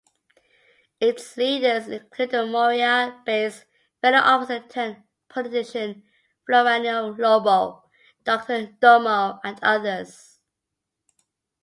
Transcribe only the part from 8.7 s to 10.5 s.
Dumo and others.